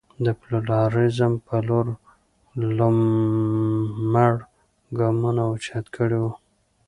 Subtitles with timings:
[0.25, 1.87] د پلورالېزم په لور
[2.77, 4.33] لومړ
[4.99, 6.31] ګامونه اوچت کړي وو.